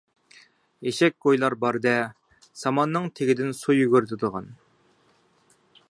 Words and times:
ئېشەك 0.87 1.17
گۇيلا 1.25 1.49
بار-دە، 1.65 1.93
ساماننىڭ 2.63 3.07
تېگىدىن 3.19 3.55
سۇ 3.61 3.77
يۈگۈرتىدىغان. 3.81 4.51